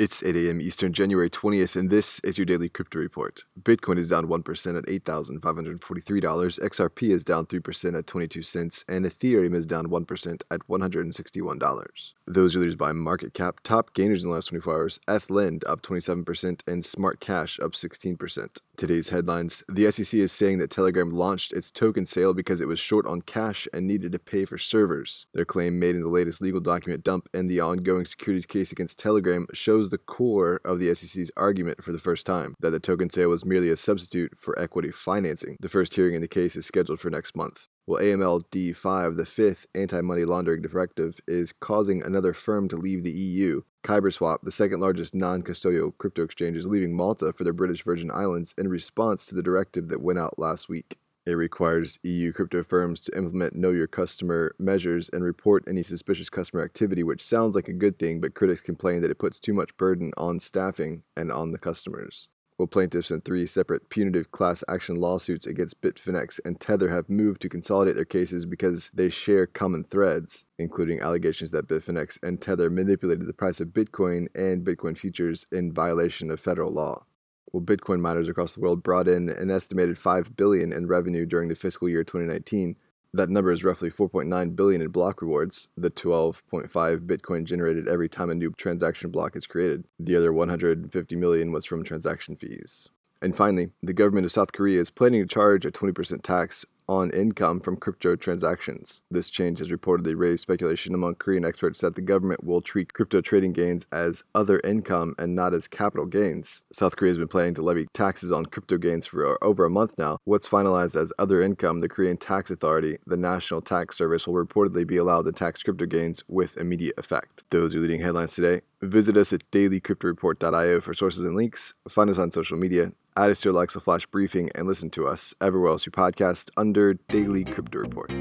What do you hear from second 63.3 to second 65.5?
separate punitive class action lawsuits